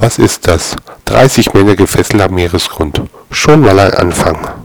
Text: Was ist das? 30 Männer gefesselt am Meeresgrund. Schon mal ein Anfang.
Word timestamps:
Was 0.00 0.18
ist 0.18 0.48
das? 0.48 0.76
30 1.04 1.52
Männer 1.52 1.76
gefesselt 1.76 2.22
am 2.22 2.34
Meeresgrund. 2.34 3.02
Schon 3.30 3.60
mal 3.60 3.78
ein 3.78 3.92
Anfang. 3.92 4.59